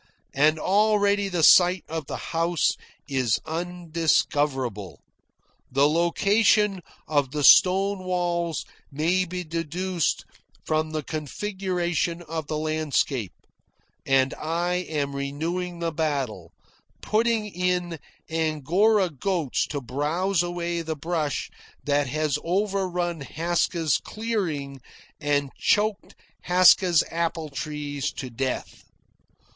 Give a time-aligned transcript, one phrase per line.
[0.33, 2.71] And already the site of the house
[3.07, 4.99] is undiscoverable,
[5.71, 10.25] the location of the stone walls may be deduced
[10.65, 13.31] from the configuration of the landscape,
[14.03, 16.51] and I am renewing the battle,
[17.03, 21.51] putting in angora goats to browse away the brush
[21.83, 24.81] that has overrun Haska's clearing
[25.19, 26.15] and choked
[26.47, 28.81] Haska's apple trees to death.